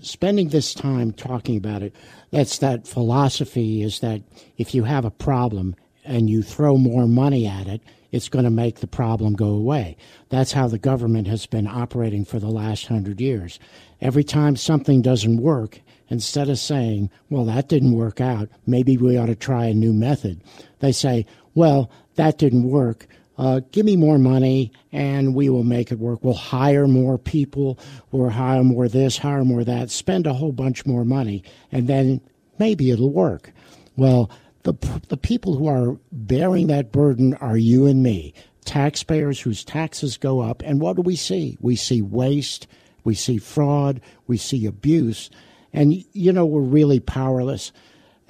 spending 0.00 0.48
this 0.48 0.74
time 0.74 1.12
talking 1.12 1.56
about 1.56 1.82
it, 1.82 1.94
that's 2.30 2.58
that 2.58 2.86
philosophy 2.86 3.82
is 3.82 4.00
that 4.00 4.22
if 4.56 4.74
you 4.74 4.84
have 4.84 5.04
a 5.04 5.10
problem 5.10 5.76
and 6.04 6.28
you 6.28 6.42
throw 6.42 6.76
more 6.76 7.06
money 7.06 7.46
at 7.46 7.66
it, 7.66 7.80
it's 8.10 8.28
going 8.28 8.44
to 8.44 8.50
make 8.50 8.80
the 8.80 8.86
problem 8.86 9.34
go 9.34 9.48
away. 9.48 9.96
That's 10.28 10.52
how 10.52 10.68
the 10.68 10.78
government 10.78 11.26
has 11.28 11.46
been 11.46 11.66
operating 11.66 12.24
for 12.24 12.38
the 12.38 12.50
last 12.50 12.86
hundred 12.86 13.20
years. 13.20 13.58
Every 14.00 14.24
time 14.24 14.56
something 14.56 15.00
doesn't 15.00 15.38
work, 15.40 15.80
instead 16.08 16.50
of 16.50 16.58
saying, 16.58 17.10
well, 17.30 17.46
that 17.46 17.68
didn't 17.68 17.96
work 17.96 18.20
out, 18.20 18.50
maybe 18.66 18.96
we 18.96 19.16
ought 19.16 19.26
to 19.26 19.34
try 19.34 19.66
a 19.66 19.74
new 19.74 19.92
method, 19.94 20.42
they 20.80 20.92
say, 20.92 21.24
well, 21.54 21.90
that 22.16 22.36
didn't 22.38 22.68
work 22.68 23.06
uh, 23.42 23.60
give 23.72 23.84
me 23.84 23.96
more 23.96 24.18
money 24.18 24.70
and 24.92 25.34
we 25.34 25.48
will 25.48 25.64
make 25.64 25.90
it 25.90 25.98
work. 25.98 26.22
We'll 26.22 26.34
hire 26.34 26.86
more 26.86 27.18
people 27.18 27.76
or 28.12 28.30
hire 28.30 28.62
more 28.62 28.86
this, 28.86 29.18
hire 29.18 29.44
more 29.44 29.64
that, 29.64 29.90
spend 29.90 30.28
a 30.28 30.32
whole 30.32 30.52
bunch 30.52 30.86
more 30.86 31.04
money, 31.04 31.42
and 31.72 31.88
then 31.88 32.20
maybe 32.60 32.92
it'll 32.92 33.10
work. 33.10 33.52
Well, 33.96 34.30
the, 34.62 34.74
the 35.08 35.16
people 35.16 35.56
who 35.56 35.66
are 35.66 35.98
bearing 36.12 36.68
that 36.68 36.92
burden 36.92 37.34
are 37.34 37.56
you 37.56 37.84
and 37.86 38.00
me, 38.00 38.32
taxpayers 38.64 39.40
whose 39.40 39.64
taxes 39.64 40.16
go 40.16 40.38
up. 40.38 40.62
And 40.64 40.80
what 40.80 40.94
do 40.94 41.02
we 41.02 41.16
see? 41.16 41.58
We 41.60 41.74
see 41.74 42.00
waste, 42.00 42.68
we 43.02 43.16
see 43.16 43.38
fraud, 43.38 44.00
we 44.28 44.36
see 44.36 44.66
abuse. 44.66 45.30
And, 45.72 46.04
you 46.12 46.32
know, 46.32 46.46
we're 46.46 46.60
really 46.60 47.00
powerless. 47.00 47.72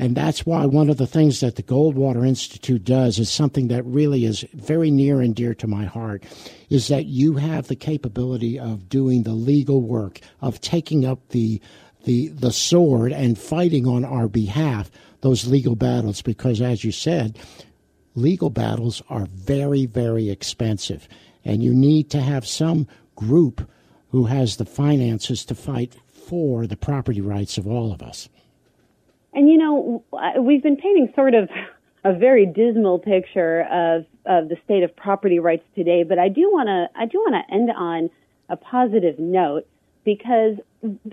And 0.03 0.17
that's 0.17 0.45
why 0.45 0.67
one 0.67 0.91
of 0.91 0.97
the 0.97 1.07
things 1.07 1.39
that 1.39 1.55
the 1.55 1.63
Goldwater 1.63 2.27
Institute 2.27 2.83
does 2.83 3.21
is 3.21 3.31
something 3.31 3.69
that 3.69 3.85
really 3.85 4.25
is 4.25 4.45
very 4.53 4.91
near 4.91 5.21
and 5.21 5.33
dear 5.33 5.55
to 5.55 5.69
my 5.69 5.85
heart 5.85 6.25
is 6.69 6.89
that 6.89 7.07
you 7.07 7.35
have 7.35 7.69
the 7.69 7.77
capability 7.77 8.59
of 8.59 8.89
doing 8.89 9.23
the 9.23 9.35
legal 9.35 9.81
work, 9.81 10.19
of 10.41 10.61
taking 10.61 11.05
up 11.07 11.29
the 11.29 11.61
the 12.03 12.31
the 12.31 12.51
sword 12.51 13.13
and 13.13 13.39
fighting 13.39 13.87
on 13.87 14.05
our 14.05 14.27
behalf 14.27 14.91
those 15.21 15.47
legal 15.47 15.77
battles 15.77 16.21
because 16.21 16.61
as 16.61 16.83
you 16.83 16.91
said, 16.91 17.39
legal 18.17 18.51
battles 18.51 19.03
are 19.09 19.29
very 19.31 19.87
very 19.87 20.31
expensive 20.31 21.07
and 21.45 21.63
you 21.63 21.73
need 21.73 22.11
to 22.11 22.21
have 22.21 22.45
some 22.45 22.89
group 23.15 23.71
who 24.09 24.25
has 24.25 24.57
the 24.57 24.67
finances 24.67 25.45
to 25.45 25.55
fight 25.55 25.95
for 26.09 26.67
the 26.67 26.77
property 26.77 27.21
rights 27.21 27.57
of 27.57 27.69
all 27.69 27.93
of 27.93 28.03
us. 28.03 28.29
And 29.35 29.49
you 29.49 29.59
know, 29.59 30.05
uh, 30.13 30.41
we've 30.41 30.63
been 30.63 30.77
painting 30.77 31.13
sort 31.15 31.35
of 31.35 31.49
a 32.05 32.13
very 32.13 32.47
dismal 32.47 32.99
picture 32.99 33.63
of 33.71 34.05
of 34.27 34.49
the 34.49 34.57
state 34.65 34.83
of 34.83 34.95
property 34.95 35.39
rights 35.39 35.65
today, 35.75 36.05
but 36.05 36.19
I 36.19 36.29
do 36.29 36.51
want 36.53 36.69
to 36.69 36.89
I 36.99 37.07
do 37.07 37.19
want 37.19 37.35
to 37.35 37.55
end 37.55 37.71
on 37.71 38.11
a 38.49 38.57
positive 38.57 39.19
note 39.19 39.67
because 40.05 40.57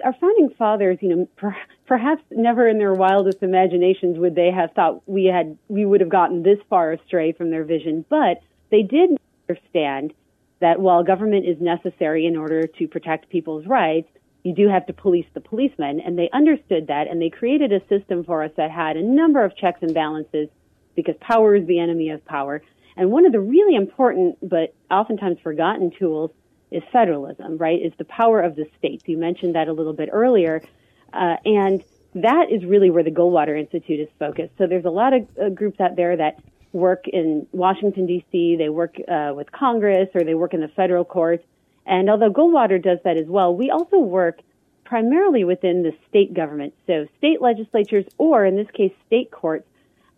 our 0.04 0.14
founding 0.20 0.50
fathers, 0.58 0.98
you 1.02 1.16
know, 1.16 1.28
per, 1.38 1.56
perhaps 1.88 2.24
never 2.32 2.68
in 2.68 2.78
their 2.80 2.94
wildest 2.94 3.38
imaginations 3.42 4.18
would 4.18 4.36
they 4.36 4.52
have 4.52 4.72
thought 4.74 5.08
we 5.08 5.26
had 5.26 5.58
we 5.68 5.86
would 5.86 6.02
have 6.02 6.10
gotten 6.10 6.44
this 6.44 6.60
far 6.70 6.92
astray 6.94 7.32
from 7.32 7.52
their 7.52 7.64
vision, 7.64 8.04
but 8.10 8.42
they 8.72 8.82
did 8.82 9.12
understand 9.48 10.14
that 10.60 10.80
while 10.80 11.04
government 11.04 11.46
is 11.46 11.58
necessary 11.62 12.26
in 12.26 12.36
order 12.36 12.68
to 12.68 12.88
protect 12.88 13.30
people's 13.30 13.66
rights, 13.66 14.10
you 14.44 14.54
do 14.54 14.68
have 14.70 14.86
to 14.88 14.94
police 14.94 15.26
the 15.34 15.42
policemen. 15.42 16.00
And 16.00 16.18
they 16.18 16.30
understood 16.32 16.88
that 16.88 17.08
and 17.08 17.22
they 17.22 17.30
created 17.30 17.74
a 17.74 17.86
system 17.88 18.24
for 18.24 18.44
us 18.44 18.52
that 18.58 18.72
had 18.72 18.98
a 18.98 19.04
number 19.04 19.44
of 19.44 19.56
checks 19.56 19.82
and 19.82 19.94
balances 19.94 20.50
because 20.96 21.16
power 21.20 21.56
is 21.56 21.66
the 21.68 21.80
enemy 21.80 22.10
of 22.10 22.24
power. 22.26 22.62
And 22.96 23.12
one 23.12 23.26
of 23.26 23.32
the 23.32 23.40
really 23.40 23.76
important 23.76 24.38
but 24.48 24.74
oftentimes 24.90 25.40
forgotten 25.42 25.92
tools 25.92 26.32
is 26.72 26.84
federalism, 26.92 27.58
right? 27.58 27.82
Is 27.82 27.94
the 27.98 28.06
power 28.06 28.42
of 28.42 28.56
the 28.56 28.66
states. 28.78 29.04
You 29.08 29.18
mentioned 29.18 29.56
that 29.56 29.68
a 29.68 29.74
little 29.74 29.94
bit 29.94 30.10
earlier. 30.12 30.62
Uh, 31.12 31.38
and 31.46 31.84
that 32.16 32.52
is 32.52 32.66
really 32.66 32.90
where 32.90 33.04
the 33.04 33.12
Goldwater 33.12 33.60
Institute 33.60 34.00
is 34.00 34.10
focused. 34.18 34.52
So 34.58 34.68
there's 34.68 34.86
a 34.86 34.90
lot 34.90 35.14
of 35.14 35.28
uh, 35.42 35.50
groups 35.50 35.80
out 35.80 35.96
there 35.96 36.16
that 36.18 36.40
work 36.72 37.08
in 37.08 37.48
Washington, 37.52 38.06
D.C., 38.06 38.56
they 38.58 38.70
work 38.70 38.96
uh, 39.08 39.34
with 39.36 39.52
Congress, 39.52 40.10
or 40.14 40.24
they 40.24 40.36
work 40.36 40.54
in 40.54 40.62
the 40.62 40.68
federal 40.68 41.04
courts 41.04 41.44
and 41.90 42.10
although 42.10 42.32
Goldwater 42.32 42.82
does 42.82 43.00
that 43.04 43.18
as 43.18 43.26
well, 43.26 43.54
we 43.54 43.72
also 43.72 43.98
work 43.98 44.40
primarily 44.86 45.44
within 45.44 45.84
the 45.84 45.92
state 46.08 46.34
government, 46.34 46.74
so 46.88 47.08
state 47.18 47.42
legislatures 47.42 48.06
or 48.18 48.46
in 48.46 48.56
this 48.56 48.70
case 48.74 48.94
state 49.08 49.32
courts, 49.32 49.68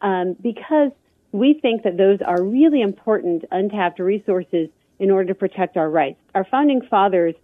um, 0.01 0.35
because 0.41 0.91
we 1.31 1.53
think 1.53 1.83
that 1.83 1.97
those 1.97 2.19
are 2.21 2.43
really 2.43 2.81
important 2.81 3.45
untapped 3.51 3.99
resources 3.99 4.69
in 4.99 5.09
order 5.09 5.29
to 5.29 5.35
protect 5.35 5.77
our 5.77 5.89
rights. 5.89 6.19
Our 6.35 6.43
founding 6.43 6.81
fathers 6.81 7.35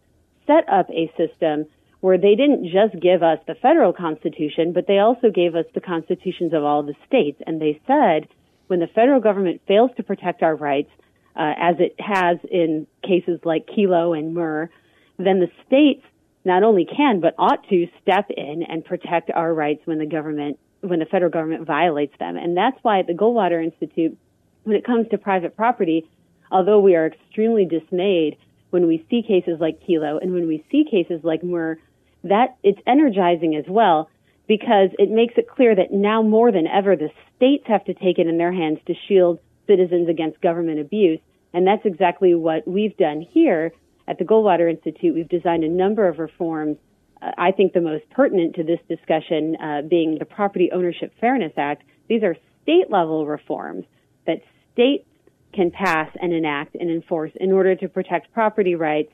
set 0.45 0.67
up 0.69 0.89
a 0.89 1.11
system 1.17 1.65
where 2.01 2.17
they 2.17 2.35
didn't 2.35 2.65
just 2.65 3.01
give 3.01 3.23
us 3.23 3.39
the 3.47 3.55
federal 3.55 3.93
constitution, 3.93 4.73
but 4.73 4.87
they 4.87 4.99
also 4.99 5.29
gave 5.29 5.55
us 5.55 5.65
the 5.73 5.81
constitutions 5.81 6.53
of 6.53 6.63
all 6.63 6.83
the 6.83 6.95
states. 7.07 7.41
And 7.47 7.61
they 7.61 7.81
said 7.87 8.27
when 8.67 8.79
the 8.79 8.87
federal 8.87 9.19
government 9.19 9.61
fails 9.67 9.91
to 9.97 10.03
protect 10.03 10.43
our 10.43 10.55
rights, 10.55 10.91
uh, 11.37 11.53
as 11.57 11.75
it 11.79 11.95
has 11.99 12.37
in 12.49 12.87
cases 13.03 13.39
like 13.43 13.67
Kelo 13.67 14.17
and 14.17 14.33
Murr, 14.33 14.69
then 15.17 15.39
the 15.39 15.49
states 15.65 16.03
not 16.43 16.63
only 16.63 16.85
can 16.85 17.19
but 17.19 17.35
ought 17.37 17.67
to 17.69 17.87
step 18.01 18.29
in 18.29 18.63
and 18.63 18.83
protect 18.83 19.29
our 19.31 19.53
rights 19.53 19.81
when 19.85 19.99
the 19.99 20.05
government 20.05 20.57
when 20.81 20.99
the 20.99 21.05
federal 21.05 21.31
government 21.31 21.65
violates 21.65 22.13
them. 22.19 22.37
And 22.37 22.55
that's 22.55 22.77
why 22.83 22.99
at 22.99 23.07
the 23.07 23.13
Goldwater 23.13 23.63
Institute, 23.63 24.17
when 24.63 24.75
it 24.75 24.85
comes 24.85 25.07
to 25.09 25.17
private 25.17 25.55
property, 25.55 26.07
although 26.51 26.79
we 26.79 26.95
are 26.95 27.07
extremely 27.07 27.65
dismayed 27.65 28.37
when 28.69 28.87
we 28.87 29.05
see 29.09 29.23
cases 29.23 29.59
like 29.59 29.81
Kelo 29.87 30.21
and 30.21 30.33
when 30.33 30.47
we 30.47 30.63
see 30.71 30.85
cases 30.89 31.21
like 31.23 31.43
Murr, 31.43 31.79
that 32.23 32.57
it's 32.63 32.79
energizing 32.85 33.55
as 33.55 33.65
well 33.67 34.09
because 34.47 34.89
it 34.97 35.09
makes 35.09 35.33
it 35.37 35.49
clear 35.49 35.75
that 35.75 35.91
now 35.91 36.21
more 36.21 36.51
than 36.51 36.67
ever 36.67 36.95
the 36.95 37.09
states 37.35 37.65
have 37.67 37.83
to 37.85 37.93
take 37.93 38.17
it 38.17 38.27
in 38.27 38.37
their 38.37 38.53
hands 38.53 38.79
to 38.87 38.93
shield 39.07 39.39
citizens 39.67 40.09
against 40.09 40.41
government 40.41 40.79
abuse. 40.79 41.19
And 41.53 41.65
that's 41.65 41.85
exactly 41.85 42.35
what 42.35 42.67
we've 42.67 42.95
done 42.97 43.21
here 43.21 43.71
at 44.07 44.17
the 44.19 44.25
Goldwater 44.25 44.69
Institute. 44.69 45.15
We've 45.15 45.29
designed 45.29 45.63
a 45.63 45.69
number 45.69 46.07
of 46.07 46.19
reforms 46.19 46.77
uh, 47.21 47.31
I 47.37 47.51
think 47.51 47.73
the 47.73 47.81
most 47.81 48.09
pertinent 48.11 48.55
to 48.55 48.63
this 48.63 48.79
discussion 48.87 49.55
uh, 49.61 49.81
being 49.81 50.17
the 50.19 50.25
Property 50.25 50.69
Ownership 50.71 51.13
Fairness 51.19 51.53
Act. 51.57 51.83
These 52.07 52.23
are 52.23 52.35
state 52.63 52.89
level 52.89 53.25
reforms 53.25 53.85
that 54.25 54.41
states 54.73 55.07
can 55.53 55.71
pass 55.71 56.09
and 56.21 56.33
enact 56.33 56.75
and 56.75 56.89
enforce 56.89 57.31
in 57.35 57.51
order 57.51 57.75
to 57.75 57.87
protect 57.87 58.31
property 58.33 58.75
rights 58.75 59.11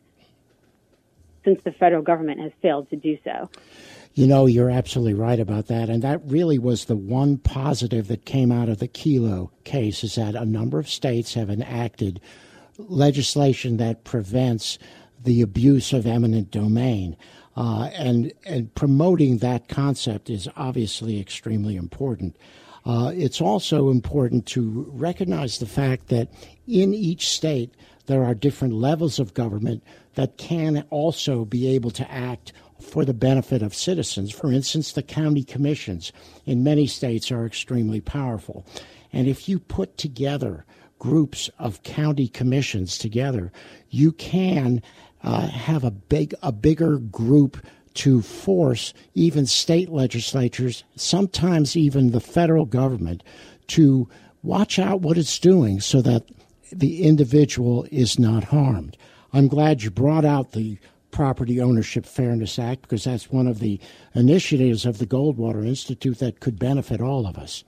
since 1.45 1.61
the 1.63 1.71
federal 1.71 2.01
government 2.01 2.39
has 2.39 2.51
failed 2.61 2.89
to 2.89 2.95
do 2.95 3.17
so. 3.23 3.49
You 4.15 4.27
know, 4.27 4.45
you're 4.45 4.69
absolutely 4.69 5.15
right 5.15 5.39
about 5.39 5.67
that. 5.67 5.89
And 5.89 6.03
that 6.03 6.21
really 6.25 6.59
was 6.59 6.85
the 6.85 6.95
one 6.95 7.37
positive 7.37 8.07
that 8.09 8.25
came 8.25 8.51
out 8.51 8.69
of 8.69 8.77
the 8.77 8.87
Kelo 8.87 9.49
case 9.63 10.03
is 10.03 10.15
that 10.15 10.35
a 10.35 10.45
number 10.45 10.77
of 10.77 10.87
states 10.87 11.33
have 11.33 11.49
enacted 11.49 12.21
legislation 12.77 13.77
that 13.77 14.03
prevents 14.03 14.77
the 15.23 15.41
abuse 15.41 15.93
of 15.93 16.05
eminent 16.05 16.51
domain. 16.51 17.17
Uh, 17.55 17.89
and, 17.95 18.33
and 18.45 18.73
promoting 18.75 19.37
that 19.37 19.67
concept 19.67 20.29
is 20.29 20.47
obviously 20.55 21.19
extremely 21.19 21.75
important. 21.75 22.35
Uh, 22.85 23.11
it's 23.15 23.41
also 23.41 23.89
important 23.89 24.45
to 24.45 24.85
recognize 24.91 25.57
the 25.57 25.65
fact 25.65 26.09
that 26.09 26.27
in 26.67 26.93
each 26.93 27.29
state 27.29 27.73
there 28.07 28.23
are 28.23 28.33
different 28.33 28.73
levels 28.73 29.19
of 29.19 29.33
government 29.33 29.81
that 30.15 30.37
can 30.37 30.85
also 30.89 31.45
be 31.45 31.67
able 31.67 31.91
to 31.91 32.11
act 32.11 32.51
for 32.83 33.05
the 33.05 33.13
benefit 33.13 33.61
of 33.61 33.73
citizens. 33.73 34.31
For 34.31 34.51
instance, 34.51 34.91
the 34.91 35.03
county 35.03 35.43
commissions 35.43 36.11
in 36.45 36.63
many 36.63 36.87
states 36.87 37.31
are 37.31 37.45
extremely 37.45 38.01
powerful. 38.01 38.65
And 39.11 39.27
if 39.27 39.47
you 39.47 39.59
put 39.59 39.97
together 39.97 40.65
groups 40.99 41.49
of 41.59 41.83
county 41.83 42.27
commissions 42.27 42.97
together, 42.97 43.51
you 43.89 44.11
can 44.11 44.81
uh, 45.23 45.47
have 45.47 45.83
a 45.83 45.91
big 45.91 46.33
a 46.41 46.51
bigger 46.51 46.97
group 46.97 47.57
to 47.95 48.21
force 48.21 48.93
even 49.13 49.45
state 49.45 49.89
legislatures, 49.89 50.83
sometimes 50.95 51.77
even 51.77 52.11
the 52.11 52.19
federal 52.19 52.65
government, 52.65 53.23
to 53.67 54.09
watch 54.41 54.79
out 54.79 55.01
what 55.01 55.17
it's 55.17 55.39
doing 55.39 55.79
so 55.79 56.01
that 56.01 56.23
the 56.71 57.03
individual 57.03 57.85
is 57.91 58.17
not 58.17 58.45
harmed. 58.45 58.97
I'm 59.31 59.47
glad 59.47 59.83
you 59.83 59.91
brought 59.91 60.25
out 60.25 60.51
the 60.51 60.77
Property 61.13 61.61
Ownership 61.61 62.05
Fairness 62.05 62.59
Act 62.59 62.81
because 62.81 63.05
that's 63.05 63.31
one 63.31 63.47
of 63.47 63.59
the 63.59 63.79
initiatives 64.15 64.85
of 64.85 64.97
the 64.97 65.05
Goldwater 65.05 65.65
Institute 65.65 66.19
that 66.19 66.39
could 66.41 66.59
benefit 66.59 66.99
all 66.99 67.25
of 67.25 67.37
us. 67.37 67.63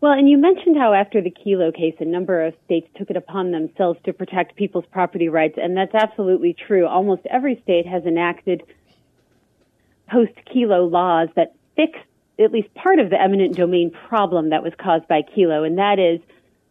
Well, 0.00 0.12
and 0.12 0.30
you 0.30 0.38
mentioned 0.38 0.76
how 0.76 0.94
after 0.94 1.20
the 1.20 1.32
Kelo 1.32 1.74
case, 1.74 1.96
a 1.98 2.04
number 2.04 2.46
of 2.46 2.54
states 2.64 2.86
took 2.96 3.10
it 3.10 3.16
upon 3.16 3.50
themselves 3.50 3.98
to 4.04 4.12
protect 4.12 4.54
people's 4.54 4.84
property 4.92 5.28
rights, 5.28 5.58
and 5.60 5.76
that's 5.76 5.94
absolutely 5.94 6.54
true. 6.54 6.86
Almost 6.86 7.22
every 7.28 7.60
state 7.64 7.84
has 7.84 8.04
enacted 8.04 8.62
post 10.08 10.32
Kelo 10.54 10.88
laws 10.90 11.28
that 11.34 11.54
fix 11.74 11.98
at 12.38 12.52
least 12.52 12.72
part 12.74 13.00
of 13.00 13.10
the 13.10 13.20
eminent 13.20 13.56
domain 13.56 13.90
problem 14.08 14.50
that 14.50 14.62
was 14.62 14.72
caused 14.78 15.08
by 15.08 15.22
Kelo, 15.22 15.66
and 15.66 15.76
that 15.78 15.98
is 15.98 16.20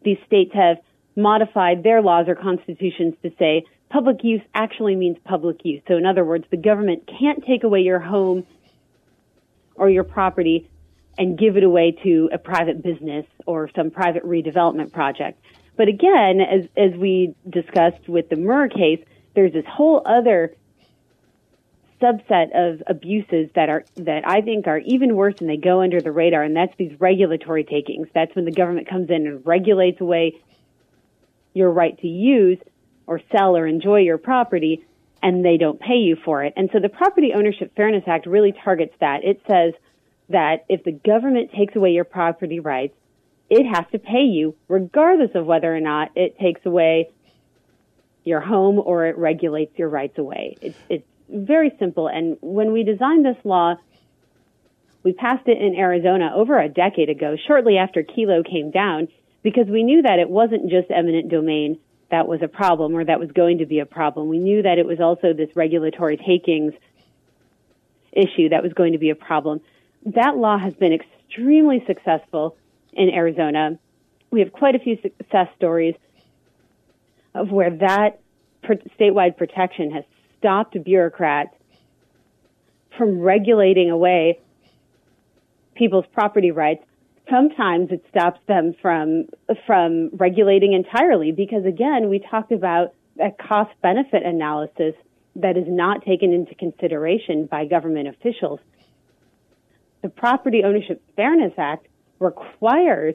these 0.02 0.18
states 0.26 0.52
have 0.54 0.78
modified 1.14 1.82
their 1.82 2.00
laws 2.00 2.26
or 2.28 2.34
constitutions 2.34 3.12
to 3.22 3.30
say 3.38 3.64
public 3.90 4.22
use 4.22 4.42
actually 4.54 4.96
means 4.96 5.16
public 5.24 5.64
use. 5.64 5.82
So, 5.88 5.96
in 5.96 6.06
other 6.06 6.24
words, 6.24 6.44
the 6.50 6.56
government 6.56 7.08
can't 7.18 7.44
take 7.44 7.64
away 7.64 7.80
your 7.80 8.00
home 8.00 8.46
or 9.74 9.88
your 9.88 10.04
property 10.04 10.68
and 11.16 11.38
give 11.38 11.56
it 11.56 11.64
away 11.64 11.96
to 12.04 12.30
a 12.32 12.38
private 12.38 12.82
business 12.82 13.26
or 13.46 13.70
some 13.74 13.90
private 13.90 14.24
redevelopment 14.24 14.92
project. 14.92 15.40
But 15.76 15.88
again, 15.88 16.40
as, 16.40 16.68
as 16.76 16.98
we 16.98 17.34
discussed 17.48 18.08
with 18.08 18.28
the 18.28 18.36
Murr 18.36 18.68
case, 18.68 19.02
there's 19.34 19.52
this 19.52 19.64
whole 19.66 20.02
other 20.04 20.54
subset 22.00 22.50
of 22.54 22.82
abuses 22.86 23.50
that 23.54 23.68
are 23.68 23.84
that 23.96 24.22
I 24.26 24.40
think 24.40 24.68
are 24.68 24.78
even 24.78 25.16
worse 25.16 25.34
and 25.40 25.50
they 25.50 25.56
go 25.56 25.82
under 25.82 26.00
the 26.00 26.12
radar, 26.12 26.42
and 26.44 26.56
that's 26.56 26.74
these 26.76 26.92
regulatory 27.00 27.64
takings. 27.64 28.08
That's 28.14 28.34
when 28.36 28.44
the 28.44 28.52
government 28.52 28.88
comes 28.88 29.10
in 29.10 29.26
and 29.26 29.44
regulates 29.44 30.00
away 30.00 30.40
your 31.54 31.70
right 31.70 31.98
to 31.98 32.06
use 32.06 32.58
or 33.08 33.20
sell 33.32 33.56
or 33.56 33.66
enjoy 33.66 34.00
your 34.00 34.18
property, 34.18 34.84
and 35.22 35.44
they 35.44 35.56
don't 35.56 35.80
pay 35.80 35.96
you 35.96 36.14
for 36.14 36.44
it. 36.44 36.52
And 36.56 36.68
so 36.72 36.78
the 36.78 36.90
Property 36.90 37.32
Ownership 37.34 37.74
Fairness 37.74 38.04
Act 38.06 38.26
really 38.26 38.52
targets 38.52 38.94
that. 39.00 39.24
It 39.24 39.40
says 39.48 39.72
that 40.28 40.66
if 40.68 40.84
the 40.84 40.92
government 40.92 41.50
takes 41.52 41.74
away 41.74 41.90
your 41.92 42.04
property 42.04 42.60
rights, 42.60 42.94
it 43.48 43.64
has 43.64 43.86
to 43.92 43.98
pay 43.98 44.24
you 44.24 44.54
regardless 44.68 45.30
of 45.34 45.46
whether 45.46 45.74
or 45.74 45.80
not 45.80 46.10
it 46.14 46.38
takes 46.38 46.64
away 46.66 47.10
your 48.24 48.40
home 48.40 48.78
or 48.78 49.06
it 49.06 49.16
regulates 49.16 49.76
your 49.78 49.88
rights 49.88 50.18
away. 50.18 50.58
It's, 50.60 50.78
it's 50.90 51.06
very 51.30 51.74
simple. 51.78 52.08
And 52.08 52.36
when 52.42 52.72
we 52.72 52.84
designed 52.84 53.24
this 53.24 53.42
law, 53.42 53.76
we 55.02 55.14
passed 55.14 55.48
it 55.48 55.56
in 55.56 55.76
Arizona 55.76 56.32
over 56.34 56.60
a 56.60 56.68
decade 56.68 57.08
ago, 57.08 57.36
shortly 57.46 57.78
after 57.78 58.02
Kelo 58.02 58.44
came 58.44 58.70
down, 58.70 59.08
because 59.42 59.66
we 59.66 59.82
knew 59.82 60.02
that 60.02 60.18
it 60.18 60.28
wasn't 60.28 60.68
just 60.68 60.90
eminent 60.90 61.30
domain 61.30 61.78
that 62.10 62.26
was 62.26 62.40
a 62.42 62.48
problem 62.48 62.94
or 62.94 63.04
that 63.04 63.20
was 63.20 63.30
going 63.32 63.58
to 63.58 63.66
be 63.66 63.80
a 63.80 63.86
problem. 63.86 64.28
We 64.28 64.38
knew 64.38 64.62
that 64.62 64.78
it 64.78 64.86
was 64.86 65.00
also 65.00 65.32
this 65.32 65.50
regulatory 65.54 66.16
takings 66.16 66.72
issue 68.12 68.48
that 68.48 68.62
was 68.62 68.72
going 68.72 68.92
to 68.92 68.98
be 68.98 69.10
a 69.10 69.14
problem 69.14 69.60
that 70.14 70.36
law 70.36 70.58
has 70.58 70.74
been 70.74 70.92
extremely 70.92 71.82
successful 71.86 72.56
in 72.92 73.10
Arizona. 73.10 73.78
We 74.30 74.40
have 74.40 74.52
quite 74.52 74.74
a 74.74 74.78
few 74.78 74.98
success 75.00 75.48
stories 75.56 75.94
of 77.34 77.50
where 77.50 77.70
that 77.70 78.20
statewide 78.98 79.36
protection 79.36 79.90
has 79.92 80.04
stopped 80.38 80.82
bureaucrats 80.82 81.54
from 82.96 83.20
regulating 83.20 83.90
away 83.90 84.40
people's 85.74 86.06
property 86.12 86.50
rights. 86.50 86.84
Sometimes 87.30 87.90
it 87.90 88.04
stops 88.10 88.40
them 88.46 88.74
from 88.80 89.26
from 89.66 90.10
regulating 90.14 90.72
entirely 90.72 91.32
because 91.32 91.64
again, 91.64 92.08
we 92.08 92.18
talked 92.18 92.52
about 92.52 92.94
a 93.20 93.30
cost 93.30 93.70
benefit 93.82 94.22
analysis 94.24 94.94
that 95.36 95.56
is 95.56 95.64
not 95.66 96.04
taken 96.04 96.32
into 96.32 96.54
consideration 96.54 97.46
by 97.46 97.64
government 97.64 98.08
officials 98.08 98.60
the 100.02 100.08
Property 100.08 100.62
Ownership 100.64 101.02
Fairness 101.16 101.52
Act 101.58 101.86
requires 102.18 103.14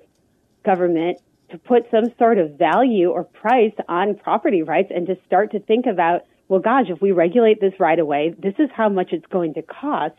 government 0.66 1.20
to 1.50 1.58
put 1.58 1.90
some 1.92 2.06
sort 2.18 2.38
of 2.38 2.52
value 2.58 3.10
or 3.10 3.24
price 3.24 3.74
on 3.88 4.16
property 4.16 4.64
rights 4.64 4.92
and 4.94 5.08
to 5.08 5.18
start 5.26 5.52
to 5.52 5.60
think 5.60 5.86
about, 5.86 6.22
well, 6.48 6.60
gosh, 6.60 6.86
if 6.90 7.02
we 7.02 7.12
regulate 7.12 7.62
this 7.62 7.74
right 7.80 8.00
away, 8.00 8.34
this 8.38 8.56
is 8.60 8.70
how 8.76 8.90
much 8.90 9.10
it's 9.12 9.26
going 9.28 9.54
to 9.54 9.62
cost. 9.62 10.16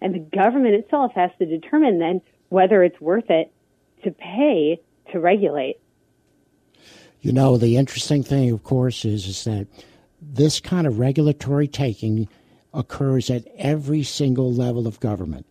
And 0.00 0.14
the 0.14 0.36
government 0.36 0.74
itself 0.74 1.12
has 1.14 1.30
to 1.38 1.46
determine 1.46 1.98
then 1.98 2.20
whether 2.48 2.82
it's 2.82 3.00
worth 3.00 3.30
it 3.30 3.52
to 4.04 4.10
pay 4.10 4.80
to 5.12 5.20
regulate. 5.20 5.78
You 7.20 7.32
know, 7.32 7.56
the 7.56 7.76
interesting 7.76 8.22
thing, 8.22 8.50
of 8.50 8.62
course, 8.62 9.04
is, 9.04 9.26
is 9.26 9.44
that 9.44 9.66
this 10.20 10.60
kind 10.60 10.86
of 10.86 10.98
regulatory 10.98 11.66
taking 11.66 12.28
occurs 12.72 13.30
at 13.30 13.46
every 13.56 14.02
single 14.02 14.52
level 14.52 14.86
of 14.86 15.00
government 15.00 15.46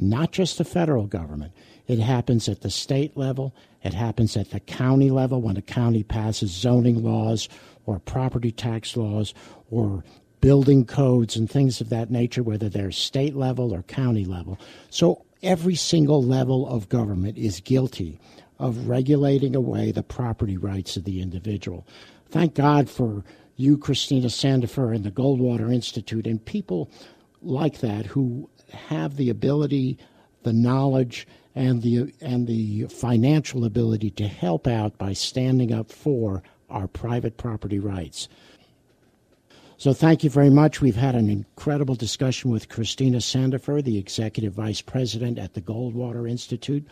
not 0.00 0.32
just 0.32 0.56
the 0.58 0.64
federal 0.64 1.06
government. 1.06 1.52
It 1.86 1.98
happens 1.98 2.48
at 2.48 2.62
the 2.62 2.70
state 2.70 3.16
level, 3.16 3.54
it 3.82 3.94
happens 3.94 4.36
at 4.36 4.50
the 4.50 4.60
county 4.60 5.10
level 5.10 5.42
when 5.42 5.56
a 5.56 5.62
county 5.62 6.02
passes 6.02 6.50
zoning 6.50 7.02
laws 7.02 7.48
or 7.86 7.98
property 7.98 8.50
tax 8.50 8.96
laws 8.96 9.34
or 9.70 10.04
building 10.40 10.86
codes 10.86 11.36
and 11.36 11.50
things 11.50 11.80
of 11.80 11.90
that 11.90 12.10
nature, 12.10 12.42
whether 12.42 12.68
they're 12.68 12.90
state 12.90 13.36
level 13.36 13.74
or 13.74 13.82
county 13.82 14.24
level. 14.24 14.58
So 14.88 15.24
every 15.42 15.74
single 15.74 16.22
level 16.22 16.68
of 16.68 16.88
government 16.88 17.38
is 17.38 17.60
guilty 17.60 18.18
of 18.58 18.88
regulating 18.88 19.56
away 19.56 19.90
the 19.90 20.02
property 20.02 20.56
rights 20.56 20.96
of 20.96 21.04
the 21.04 21.20
individual. 21.22 21.86
Thank 22.28 22.54
God 22.54 22.90
for 22.90 23.24
you, 23.56 23.76
Christina 23.78 24.28
Sandefur, 24.28 24.94
and 24.94 25.04
the 25.04 25.10
Goldwater 25.10 25.72
Institute, 25.72 26.26
and 26.26 26.44
people 26.44 26.90
like 27.42 27.80
that 27.80 28.06
who 28.06 28.48
have 28.72 29.16
the 29.16 29.30
ability, 29.30 29.98
the 30.42 30.52
knowledge, 30.52 31.26
and 31.54 31.82
the 31.82 32.14
and 32.20 32.46
the 32.46 32.84
financial 32.86 33.64
ability 33.64 34.10
to 34.10 34.28
help 34.28 34.66
out 34.66 34.96
by 34.98 35.12
standing 35.12 35.72
up 35.72 35.90
for 35.90 36.42
our 36.68 36.86
private 36.86 37.36
property 37.36 37.78
rights. 37.78 38.28
So 39.80 39.94
thank 39.94 40.22
you 40.22 40.28
very 40.28 40.50
much. 40.50 40.82
We've 40.82 40.94
had 40.94 41.14
an 41.14 41.30
incredible 41.30 41.94
discussion 41.94 42.50
with 42.50 42.68
Christina 42.68 43.16
Sandefur, 43.16 43.82
the 43.82 43.96
Executive 43.96 44.52
Vice 44.52 44.82
President 44.82 45.38
at 45.38 45.54
the 45.54 45.62
Goldwater 45.62 46.28
Institute. 46.30 46.86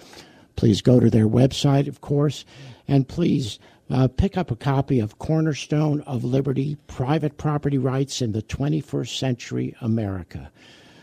Please 0.56 0.80
go 0.80 0.98
to 0.98 1.10
their 1.10 1.28
website, 1.28 1.86
of 1.86 2.00
course, 2.00 2.46
and 2.88 3.06
please 3.06 3.58
uh, 3.90 4.08
pick 4.08 4.38
up 4.38 4.50
a 4.50 4.56
copy 4.56 5.00
of 5.00 5.18
Cornerstone 5.18 6.00
of 6.06 6.24
Liberty 6.24 6.78
Private 6.86 7.36
Property 7.36 7.76
Rights 7.76 8.22
in 8.22 8.32
the 8.32 8.40
21st 8.40 9.18
Century 9.18 9.76
America. 9.82 10.50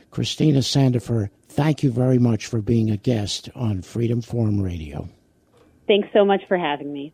Christina 0.10 0.62
Sandefur, 0.62 1.30
thank 1.50 1.84
you 1.84 1.91
very 1.91 2.17
much 2.17 2.48
for 2.48 2.62
being 2.62 2.89
a 2.89 2.98
guest 2.98 3.48
on 3.54 3.84
Freedom 3.84 4.24
Forum 4.24 4.60
Radio. 4.60 5.08
Thanks 5.86 6.08
so 6.13 6.26
much 6.26 6.41
for 6.48 6.58
having 6.58 6.91
me. 6.91 7.13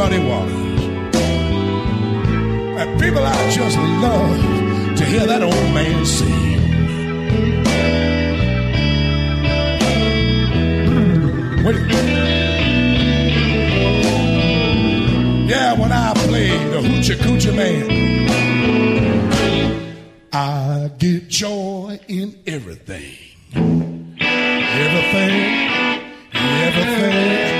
Muddy 0.00 0.18
waters. 0.18 0.82
And 2.80 2.90
people, 2.98 3.22
I 3.22 3.50
just 3.50 3.76
love 3.76 4.96
to 4.96 5.04
hear 5.04 5.26
that 5.26 5.42
old 5.42 5.74
man 5.74 6.06
sing. 6.06 6.40
Yeah, 15.50 15.78
when 15.78 15.92
I 15.92 16.14
play 16.14 16.48
the 16.48 16.80
hoochie 16.88 17.16
coochie 17.16 17.54
man. 17.54 17.84
I 20.32 20.90
get 20.96 21.28
joy 21.28 22.00
in 22.08 22.38
everything. 22.46 23.18
Everything, 24.82 25.36
everything, 26.32 27.59